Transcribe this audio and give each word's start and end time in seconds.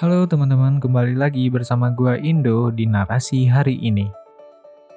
Halo 0.00 0.24
teman-teman, 0.24 0.80
kembali 0.80 1.20
lagi 1.20 1.52
bersama 1.52 1.92
gua 1.92 2.16
Indo 2.16 2.72
di 2.72 2.88
narasi 2.88 3.44
hari 3.44 3.76
ini. 3.76 4.08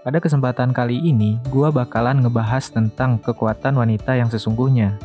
Pada 0.08 0.24
kesempatan 0.24 0.72
kali 0.72 0.96
ini, 1.04 1.36
gua 1.52 1.68
bakalan 1.68 2.24
ngebahas 2.24 2.72
tentang 2.72 3.20
kekuatan 3.20 3.76
wanita 3.76 4.16
yang 4.16 4.32
sesungguhnya. 4.32 4.96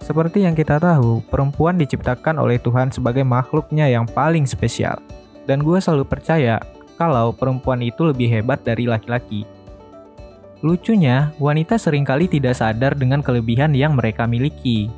Seperti 0.00 0.48
yang 0.48 0.56
kita 0.56 0.80
tahu, 0.80 1.20
perempuan 1.28 1.76
diciptakan 1.76 2.40
oleh 2.40 2.56
Tuhan 2.56 2.88
sebagai 2.88 3.20
makhluknya 3.20 3.84
yang 3.84 4.08
paling 4.08 4.48
spesial. 4.48 4.96
Dan 5.44 5.60
gua 5.60 5.76
selalu 5.76 6.08
percaya 6.08 6.64
kalau 6.96 7.36
perempuan 7.36 7.84
itu 7.84 8.00
lebih 8.00 8.32
hebat 8.32 8.64
dari 8.64 8.88
laki-laki. 8.88 9.44
Lucunya, 10.64 11.36
wanita 11.36 11.76
sering 11.76 12.08
kali 12.08 12.32
tidak 12.32 12.56
sadar 12.56 12.96
dengan 12.96 13.20
kelebihan 13.20 13.76
yang 13.76 13.92
mereka 13.92 14.24
miliki. 14.24 14.88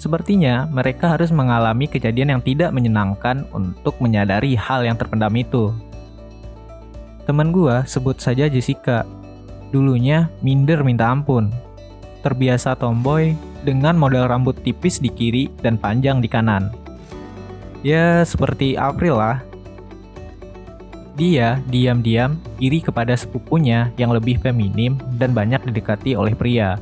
Sepertinya 0.00 0.64
mereka 0.72 1.12
harus 1.12 1.28
mengalami 1.28 1.84
kejadian 1.84 2.32
yang 2.32 2.40
tidak 2.40 2.72
menyenangkan 2.72 3.44
untuk 3.52 4.00
menyadari 4.00 4.56
hal 4.56 4.80
yang 4.80 4.96
terpendam 4.96 5.36
itu. 5.36 5.76
Temen 7.28 7.52
gua 7.52 7.84
sebut 7.84 8.16
saja 8.16 8.48
Jessica. 8.48 9.04
Dulunya 9.68 10.32
minder 10.40 10.80
minta 10.80 11.12
ampun. 11.12 11.52
Terbiasa 12.24 12.80
tomboy 12.80 13.36
dengan 13.60 13.92
model 13.92 14.24
rambut 14.24 14.56
tipis 14.64 15.04
di 15.04 15.12
kiri 15.12 15.52
dan 15.60 15.76
panjang 15.76 16.24
di 16.24 16.32
kanan. 16.32 16.72
Ya, 17.84 18.24
seperti 18.24 18.80
April 18.80 19.20
lah. 19.20 19.44
Dia 21.20 21.60
diam-diam 21.68 22.40
iri 22.56 22.80
kepada 22.80 23.12
sepupunya 23.12 23.92
yang 24.00 24.16
lebih 24.16 24.40
feminim 24.40 24.96
dan 25.20 25.36
banyak 25.36 25.60
didekati 25.68 26.16
oleh 26.16 26.32
pria 26.32 26.80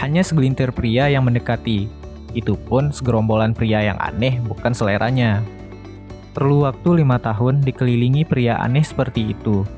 hanya 0.00 0.24
segelintir 0.24 0.72
pria 0.72 1.12
yang 1.12 1.28
mendekati. 1.28 1.84
Itu 2.32 2.56
pun 2.56 2.88
segerombolan 2.88 3.52
pria 3.52 3.84
yang 3.84 3.98
aneh 4.00 4.40
bukan 4.40 4.72
seleranya. 4.72 5.44
Perlu 6.32 6.64
waktu 6.64 7.04
lima 7.04 7.20
tahun 7.20 7.60
dikelilingi 7.60 8.24
pria 8.24 8.56
aneh 8.56 8.82
seperti 8.82 9.36
itu. 9.36 9.68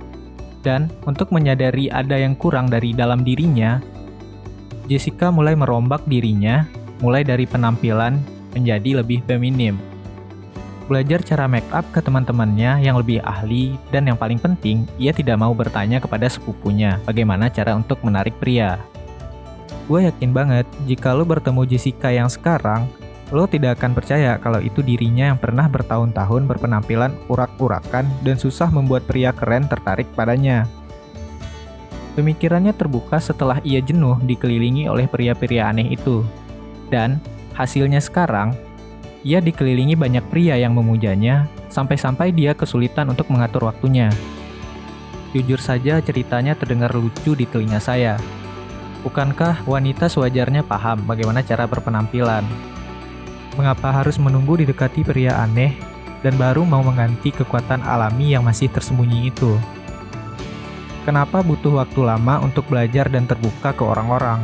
Dan 0.62 0.86
untuk 1.10 1.34
menyadari 1.34 1.90
ada 1.90 2.14
yang 2.14 2.38
kurang 2.38 2.70
dari 2.70 2.94
dalam 2.94 3.26
dirinya, 3.26 3.82
Jessica 4.86 5.34
mulai 5.34 5.58
merombak 5.58 6.06
dirinya, 6.06 6.62
mulai 7.02 7.26
dari 7.26 7.50
penampilan 7.50 8.14
menjadi 8.54 9.02
lebih 9.02 9.26
feminim. 9.26 9.74
Belajar 10.86 11.24
cara 11.24 11.50
make 11.50 11.66
up 11.72 11.88
ke 11.90 11.98
teman-temannya 11.98 12.84
yang 12.84 13.00
lebih 13.00 13.24
ahli, 13.24 13.74
dan 13.90 14.06
yang 14.06 14.18
paling 14.18 14.38
penting, 14.38 14.86
ia 15.00 15.10
tidak 15.10 15.40
mau 15.40 15.50
bertanya 15.56 15.98
kepada 15.98 16.28
sepupunya 16.28 17.00
bagaimana 17.08 17.48
cara 17.48 17.74
untuk 17.74 17.98
menarik 18.04 18.36
pria. 18.38 18.78
Gue 19.90 20.06
yakin 20.08 20.30
banget, 20.30 20.66
jika 20.86 21.12
lo 21.12 21.26
bertemu 21.26 21.66
Jessica 21.66 22.08
yang 22.08 22.30
sekarang, 22.30 22.86
lo 23.32 23.48
tidak 23.48 23.80
akan 23.80 23.92
percaya 23.96 24.36
kalau 24.38 24.60
itu 24.60 24.84
dirinya 24.84 25.32
yang 25.32 25.38
pernah 25.40 25.66
bertahun-tahun 25.66 26.44
berpenampilan 26.46 27.12
urak-urakan 27.32 28.04
dan 28.20 28.36
susah 28.36 28.68
membuat 28.68 29.08
pria 29.08 29.32
keren 29.32 29.66
tertarik 29.66 30.06
padanya. 30.12 30.68
Pemikirannya 32.12 32.76
terbuka 32.76 33.16
setelah 33.16 33.56
ia 33.64 33.80
jenuh 33.80 34.20
dikelilingi 34.20 34.84
oleh 34.84 35.08
pria-pria 35.08 35.72
aneh 35.72 35.96
itu. 35.96 36.20
Dan, 36.92 37.16
hasilnya 37.56 38.04
sekarang, 38.04 38.52
ia 39.24 39.40
dikelilingi 39.40 39.96
banyak 39.96 40.20
pria 40.28 40.60
yang 40.60 40.76
memujanya, 40.76 41.48
sampai-sampai 41.72 42.36
dia 42.36 42.52
kesulitan 42.52 43.08
untuk 43.08 43.32
mengatur 43.32 43.64
waktunya. 43.64 44.12
Jujur 45.32 45.56
saja 45.56 46.04
ceritanya 46.04 46.52
terdengar 46.52 46.92
lucu 46.92 47.32
di 47.32 47.48
telinga 47.48 47.80
saya, 47.80 48.20
Bukankah 49.02 49.66
wanita 49.66 50.06
sewajarnya 50.06 50.62
paham 50.62 51.02
bagaimana 51.02 51.42
cara 51.42 51.66
berpenampilan? 51.66 52.46
Mengapa 53.58 53.90
harus 53.90 54.14
menunggu 54.14 54.62
didekati 54.62 55.02
pria 55.02 55.42
aneh 55.42 55.74
dan 56.22 56.38
baru 56.38 56.62
mau 56.62 56.86
mengganti 56.86 57.34
kekuatan 57.34 57.82
alami 57.82 58.30
yang 58.30 58.46
masih 58.46 58.70
tersembunyi 58.70 59.34
itu? 59.34 59.58
Kenapa 61.02 61.42
butuh 61.42 61.82
waktu 61.82 61.98
lama 61.98 62.46
untuk 62.46 62.70
belajar 62.70 63.10
dan 63.10 63.26
terbuka 63.26 63.74
ke 63.74 63.82
orang-orang? 63.82 64.38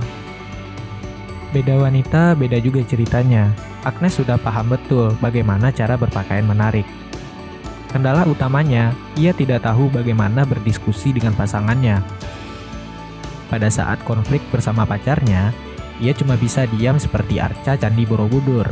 Beda 1.54 1.78
wanita, 1.78 2.34
beda 2.34 2.58
juga 2.58 2.82
ceritanya. 2.82 3.54
Agnes 3.86 4.18
sudah 4.18 4.42
paham 4.42 4.74
betul 4.74 5.14
bagaimana 5.22 5.70
cara 5.70 5.94
berpakaian 5.94 6.42
menarik. 6.42 6.84
Kendala 7.94 8.26
utamanya, 8.26 8.90
ia 9.14 9.30
tidak 9.30 9.62
tahu 9.62 9.86
bagaimana 9.86 10.42
berdiskusi 10.42 11.14
dengan 11.14 11.38
pasangannya 11.38 12.02
pada 13.48 13.72
saat 13.72 14.00
konflik 14.04 14.44
bersama 14.52 14.84
pacarnya, 14.84 15.50
ia 15.98 16.12
cuma 16.14 16.38
bisa 16.38 16.68
diam 16.78 17.00
seperti 17.00 17.42
arca 17.42 17.74
candi 17.74 18.04
Borobudur. 18.06 18.70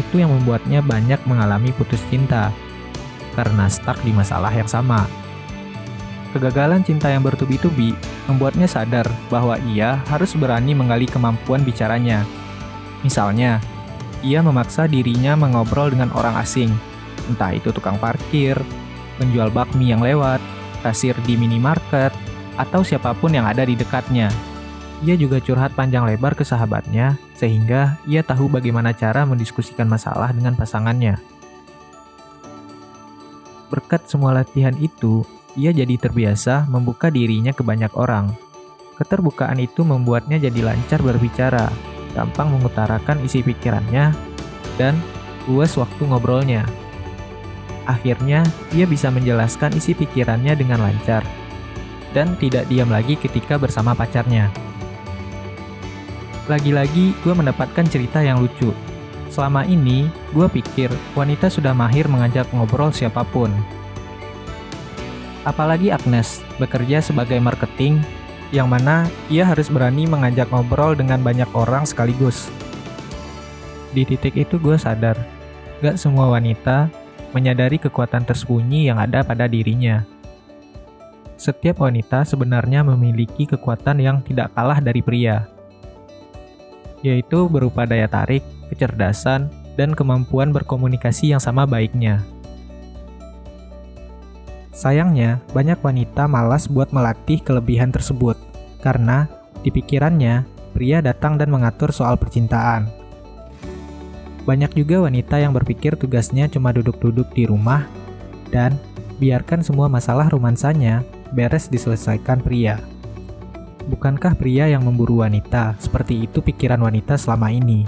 Itu 0.00 0.22
yang 0.22 0.32
membuatnya 0.32 0.80
banyak 0.80 1.20
mengalami 1.28 1.74
putus 1.76 2.00
cinta, 2.08 2.48
karena 3.36 3.68
stuck 3.68 4.00
di 4.00 4.14
masalah 4.14 4.50
yang 4.54 4.70
sama. 4.70 5.04
Kegagalan 6.32 6.80
cinta 6.80 7.12
yang 7.12 7.20
bertubi-tubi 7.20 7.92
membuatnya 8.24 8.64
sadar 8.64 9.04
bahwa 9.28 9.60
ia 9.68 10.00
harus 10.08 10.32
berani 10.32 10.72
menggali 10.72 11.04
kemampuan 11.04 11.60
bicaranya. 11.60 12.24
Misalnya, 13.04 13.60
ia 14.24 14.40
memaksa 14.40 14.88
dirinya 14.88 15.36
mengobrol 15.36 15.92
dengan 15.92 16.08
orang 16.16 16.40
asing, 16.40 16.72
entah 17.28 17.52
itu 17.52 17.68
tukang 17.68 18.00
parkir, 18.00 18.56
penjual 19.20 19.52
bakmi 19.52 19.92
yang 19.92 20.00
lewat, 20.00 20.40
kasir 20.80 21.12
di 21.28 21.36
minimarket, 21.36 22.14
atau 22.56 22.84
siapa 22.84 23.16
pun 23.16 23.32
yang 23.32 23.48
ada 23.48 23.64
di 23.64 23.76
dekatnya. 23.78 24.28
Ia 25.02 25.18
juga 25.18 25.42
curhat 25.42 25.74
panjang 25.74 26.06
lebar 26.06 26.38
ke 26.38 26.46
sahabatnya, 26.46 27.18
sehingga 27.34 27.98
ia 28.06 28.22
tahu 28.22 28.46
bagaimana 28.46 28.94
cara 28.94 29.26
mendiskusikan 29.26 29.90
masalah 29.90 30.30
dengan 30.30 30.54
pasangannya. 30.54 31.18
Berkat 33.66 34.06
semua 34.06 34.30
latihan 34.30 34.76
itu, 34.78 35.26
ia 35.58 35.74
jadi 35.74 35.98
terbiasa 35.98 36.70
membuka 36.70 37.10
dirinya 37.10 37.50
ke 37.50 37.66
banyak 37.66 37.90
orang. 37.98 38.30
Keterbukaan 38.94 39.58
itu 39.58 39.82
membuatnya 39.82 40.38
jadi 40.38 40.70
lancar 40.70 41.02
berbicara, 41.02 41.66
gampang 42.14 42.54
mengutarakan 42.54 43.26
isi 43.26 43.42
pikirannya, 43.42 44.14
dan 44.78 44.94
luas 45.50 45.74
waktu 45.74 45.98
ngobrolnya. 46.06 46.62
Akhirnya, 47.90 48.46
ia 48.70 48.86
bisa 48.86 49.10
menjelaskan 49.10 49.74
isi 49.74 49.98
pikirannya 49.98 50.54
dengan 50.54 50.78
lancar 50.86 51.41
dan 52.12 52.36
tidak 52.36 52.68
diam 52.68 52.88
lagi 52.88 53.16
ketika 53.16 53.56
bersama 53.56 53.96
pacarnya. 53.96 54.52
Lagi-lagi, 56.46 57.16
gue 57.24 57.34
mendapatkan 57.34 57.86
cerita 57.88 58.20
yang 58.20 58.40
lucu. 58.44 58.72
Selama 59.32 59.64
ini, 59.64 60.12
gue 60.36 60.44
pikir 60.52 60.92
wanita 61.16 61.48
sudah 61.48 61.72
mahir 61.72 62.04
mengajak 62.04 62.44
ngobrol 62.52 62.92
siapa 62.92 63.24
pun. 63.24 63.48
Apalagi 65.42 65.90
Agnes, 65.90 66.44
bekerja 66.60 67.00
sebagai 67.00 67.40
marketing, 67.40 67.98
yang 68.52 68.68
mana 68.68 69.08
ia 69.32 69.48
harus 69.48 69.72
berani 69.72 70.04
mengajak 70.04 70.52
ngobrol 70.52 70.92
dengan 70.92 71.24
banyak 71.24 71.48
orang 71.56 71.88
sekaligus. 71.88 72.52
Di 73.96 74.04
titik 74.04 74.36
itu 74.36 74.60
gue 74.60 74.76
sadar, 74.76 75.16
gak 75.80 75.96
semua 75.96 76.28
wanita 76.28 76.92
menyadari 77.32 77.80
kekuatan 77.80 78.28
tersembunyi 78.28 78.92
yang 78.92 79.00
ada 79.00 79.24
pada 79.24 79.48
dirinya 79.48 80.11
setiap 81.42 81.82
wanita 81.82 82.22
sebenarnya 82.22 82.86
memiliki 82.86 83.50
kekuatan 83.50 83.98
yang 83.98 84.22
tidak 84.22 84.54
kalah 84.54 84.78
dari 84.78 85.02
pria, 85.02 85.50
yaitu 87.02 87.50
berupa 87.50 87.82
daya 87.82 88.06
tarik, 88.06 88.46
kecerdasan, 88.70 89.50
dan 89.74 89.90
kemampuan 89.98 90.54
berkomunikasi 90.54 91.34
yang 91.34 91.42
sama 91.42 91.66
baiknya. 91.66 92.22
Sayangnya, 94.70 95.42
banyak 95.50 95.82
wanita 95.82 96.30
malas 96.30 96.70
buat 96.70 96.94
melatih 96.94 97.42
kelebihan 97.42 97.90
tersebut 97.90 98.38
karena 98.78 99.26
di 99.66 99.74
pikirannya 99.74 100.46
pria 100.70 101.02
datang 101.02 101.42
dan 101.42 101.50
mengatur 101.50 101.90
soal 101.90 102.14
percintaan. 102.14 102.86
Banyak 104.46 104.78
juga 104.78 105.10
wanita 105.10 105.42
yang 105.42 105.50
berpikir 105.50 105.98
tugasnya 105.98 106.46
cuma 106.46 106.70
duduk-duduk 106.70 107.34
di 107.34 107.50
rumah 107.50 107.86
dan 108.54 108.78
biarkan 109.18 109.62
semua 109.62 109.86
masalah 109.86 110.26
romansanya 110.30 111.02
beres 111.32 111.66
diselesaikan 111.72 112.44
pria. 112.44 112.78
Bukankah 113.88 114.38
pria 114.38 114.70
yang 114.70 114.86
memburu 114.86 115.26
wanita? 115.26 115.74
Seperti 115.82 116.28
itu 116.28 116.38
pikiran 116.38 116.78
wanita 116.78 117.18
selama 117.18 117.50
ini. 117.50 117.82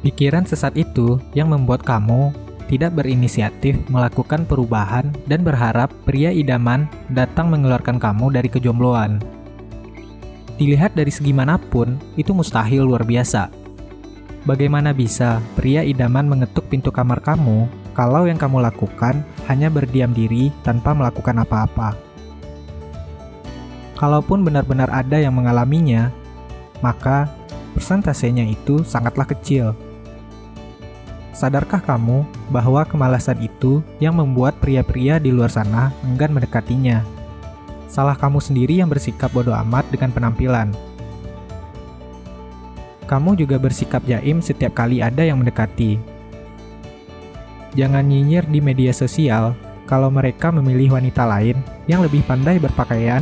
Pikiran 0.00 0.46
sesat 0.46 0.78
itu 0.78 1.18
yang 1.34 1.50
membuat 1.50 1.82
kamu 1.82 2.30
tidak 2.70 2.98
berinisiatif 2.98 3.78
melakukan 3.90 4.46
perubahan 4.46 5.10
dan 5.26 5.42
berharap 5.42 5.90
pria 6.06 6.30
idaman 6.30 6.86
datang 7.10 7.50
mengeluarkan 7.50 7.98
kamu 7.98 8.30
dari 8.34 8.48
kejombloan. 8.50 9.18
Dilihat 10.56 10.96
dari 10.96 11.12
segi 11.12 11.36
mana 11.36 11.60
pun, 11.60 12.00
itu 12.16 12.32
mustahil 12.32 12.80
luar 12.80 13.04
biasa. 13.04 13.52
Bagaimana 14.46 14.94
bisa 14.94 15.42
pria 15.58 15.82
idaman 15.82 16.30
mengetuk 16.30 16.70
pintu 16.70 16.94
kamar 16.94 17.18
kamu 17.18 17.66
kalau 17.92 18.30
yang 18.30 18.38
kamu 18.38 18.62
lakukan 18.62 19.26
hanya 19.46 19.70
berdiam 19.70 20.10
diri 20.10 20.54
tanpa 20.66 20.92
melakukan 20.92 21.42
apa-apa. 21.42 21.94
Kalaupun 23.96 24.44
benar-benar 24.44 24.92
ada 24.92 25.16
yang 25.16 25.32
mengalaminya, 25.32 26.12
maka 26.84 27.32
persentasenya 27.72 28.44
itu 28.44 28.84
sangatlah 28.84 29.24
kecil 29.24 29.72
sadarkah 31.36 31.84
kamu 31.84 32.24
bahwa 32.48 32.80
kemalasan 32.88 33.36
itu 33.44 33.84
yang 34.00 34.16
membuat 34.16 34.56
pria-pria 34.56 35.20
di 35.20 35.28
luar 35.28 35.52
sana 35.52 35.92
enggan 36.00 36.32
mendekatinya? 36.32 37.04
Salah 37.92 38.16
kamu 38.16 38.40
sendiri 38.40 38.80
yang 38.80 38.88
bersikap 38.88 39.28
bodoh 39.36 39.52
amat 39.52 39.84
dengan 39.92 40.10
penampilan. 40.16 40.72
Kamu 43.04 43.38
juga 43.38 43.60
bersikap 43.60 44.02
jaim 44.08 44.40
setiap 44.42 44.74
kali 44.74 45.04
ada 45.04 45.22
yang 45.22 45.38
mendekati. 45.38 46.15
Jangan 47.76 48.08
nyinyir 48.08 48.48
di 48.48 48.64
media 48.64 48.88
sosial 48.96 49.52
kalau 49.84 50.08
mereka 50.08 50.48
memilih 50.48 50.96
wanita 50.96 51.28
lain 51.28 51.60
yang 51.84 52.00
lebih 52.00 52.24
pandai 52.24 52.56
berpakaian, 52.56 53.20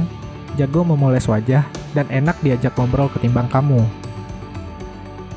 jago 0.55 0.87
memoles 0.87 1.27
wajah, 1.27 1.67
dan 1.91 2.06
enak 2.06 2.39
diajak 2.39 2.71
ngobrol 2.79 3.11
ketimbang 3.11 3.51
kamu. 3.51 3.83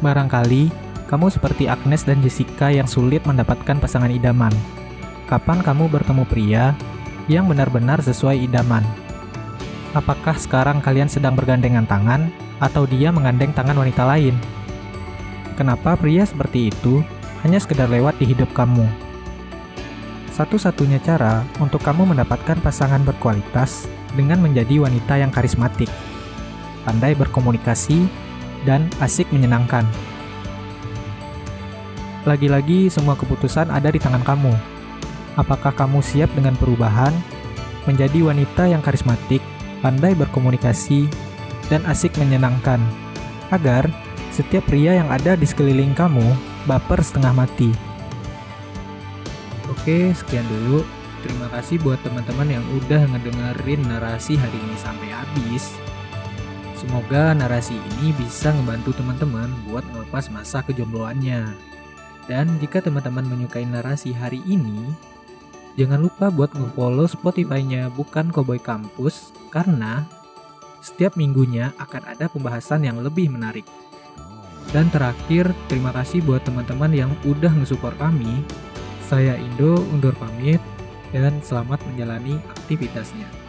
Barangkali 0.05 0.69
kamu 1.09 1.33
seperti 1.33 1.65
Agnes 1.65 2.05
dan 2.05 2.21
Jessica 2.21 2.69
yang 2.69 2.85
sulit 2.85 3.25
mendapatkan 3.25 3.81
pasangan 3.81 4.13
idaman. 4.13 4.53
Kapan 5.25 5.65
kamu 5.65 5.89
bertemu 5.89 6.23
pria 6.29 6.77
yang 7.25 7.49
benar-benar 7.49 7.97
sesuai 8.05 8.37
idaman? 8.37 8.85
Apakah 9.97 10.37
sekarang 10.37 10.77
kalian 10.77 11.09
sedang 11.09 11.33
bergandengan 11.33 11.89
tangan 11.89 12.29
atau 12.61 12.85
dia 12.85 13.09
menggandeng 13.09 13.49
tangan 13.49 13.81
wanita 13.81 14.05
lain? 14.05 14.37
Kenapa 15.57 15.97
pria 15.97 16.21
seperti 16.21 16.69
itu 16.69 17.01
hanya 17.41 17.57
sekedar 17.57 17.89
lewat 17.89 18.21
di 18.21 18.29
hidup 18.29 18.53
kamu? 18.53 19.06
Satu-satunya 20.37 21.01
cara 21.01 21.41
untuk 21.57 21.81
kamu 21.81 22.13
mendapatkan 22.13 22.61
pasangan 22.61 23.01
berkualitas 23.01 23.89
dengan 24.13 24.37
menjadi 24.37 24.85
wanita 24.85 25.17
yang 25.17 25.33
karismatik, 25.33 25.89
pandai 26.85 27.17
berkomunikasi, 27.17 28.05
dan 28.61 28.85
asik 29.01 29.25
menyenangkan. 29.33 29.81
Lagi-lagi, 32.29 32.85
semua 32.93 33.17
keputusan 33.17 33.73
ada 33.73 33.89
di 33.89 33.97
tangan 33.97 34.21
kamu. 34.21 34.53
Apakah 35.41 35.73
kamu 35.73 36.05
siap 36.05 36.29
dengan 36.37 36.53
perubahan, 36.53 37.17
menjadi 37.89 38.21
wanita 38.21 38.69
yang 38.69 38.85
karismatik, 38.85 39.41
pandai 39.81 40.13
berkomunikasi, 40.13 41.09
dan 41.65 41.81
asik 41.89 42.13
menyenangkan, 42.21 42.77
agar 43.49 43.89
setiap 44.29 44.69
pria 44.69 45.01
yang 45.01 45.09
ada 45.09 45.33
di 45.33 45.49
sekeliling 45.49 45.97
kamu 45.97 46.29
baper 46.69 47.01
setengah 47.01 47.33
mati? 47.33 47.86
Oke, 49.87 50.11
sekian 50.11 50.43
dulu. 50.51 50.83
Terima 51.23 51.47
kasih 51.47 51.79
buat 51.79 51.95
teman-teman 52.03 52.59
yang 52.59 52.65
udah 52.75 53.07
ngedengerin 53.07 53.87
narasi 53.87 54.35
hari 54.35 54.59
ini 54.59 54.75
sampai 54.75 55.15
habis. 55.15 55.79
Semoga 56.75 57.31
narasi 57.31 57.79
ini 57.79 58.11
bisa 58.19 58.51
ngebantu 58.51 58.99
teman-teman 58.99 59.47
buat 59.63 59.87
ngelepas 59.87 60.27
masa 60.27 60.59
kejombloannya. 60.67 61.55
Dan 62.27 62.59
jika 62.59 62.83
teman-teman 62.83 63.31
menyukai 63.31 63.63
narasi 63.63 64.11
hari 64.11 64.43
ini, 64.43 64.91
jangan 65.79 66.03
lupa 66.03 66.27
buat 66.35 66.51
nge-follow 66.51 67.07
Spotify-nya 67.07 67.87
Bukan 67.87 68.27
Cowboy 68.35 68.59
Kampus 68.59 69.31
karena 69.55 70.03
setiap 70.83 71.15
minggunya 71.15 71.71
akan 71.79 72.11
ada 72.11 72.27
pembahasan 72.27 72.83
yang 72.83 72.99
lebih 72.99 73.31
menarik. 73.31 73.63
Dan 74.75 74.91
terakhir, 74.91 75.55
terima 75.71 75.95
kasih 75.95 76.19
buat 76.27 76.43
teman-teman 76.43 76.91
yang 76.91 77.15
udah 77.23 77.55
nge-support 77.55 77.95
kami. 77.95 78.43
Saya 79.07 79.39
Indo 79.39 79.87
undur 79.95 80.11
pamit 80.19 80.59
dan 81.15 81.39
selamat 81.39 81.79
menjalani 81.87 82.43
aktivitasnya. 82.51 83.46